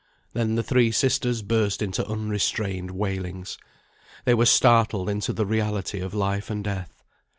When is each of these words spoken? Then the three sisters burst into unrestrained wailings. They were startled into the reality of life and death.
Then 0.33 0.55
the 0.55 0.63
three 0.63 0.91
sisters 0.91 1.43
burst 1.43 1.79
into 1.79 2.03
unrestrained 2.07 2.89
wailings. 2.89 3.59
They 4.25 4.33
were 4.33 4.47
startled 4.47 5.09
into 5.11 5.31
the 5.31 5.45
reality 5.45 5.99
of 5.99 6.15
life 6.15 6.49
and 6.49 6.63
death. 6.63 7.03